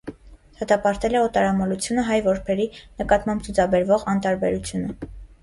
Դատապարտել 0.59 1.17
է 1.17 1.19
օտարամոլությունը, 1.25 2.05
հայ 2.07 2.17
որբերի 2.29 2.67
նկատմամբ 3.03 3.45
ցուցաբերվող 3.49 4.09
անտարբերությունը։ 4.17 4.99